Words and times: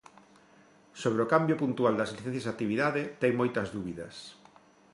Sobre 1.01 1.21
o 1.25 1.29
cambio 1.33 1.55
puntual 1.63 1.93
das 1.97 2.11
licencias 2.15 2.45
de 2.45 2.53
actividade, 2.53 3.01
ten 3.21 3.31
moitas 3.39 3.67
dúbidas. 3.75 4.15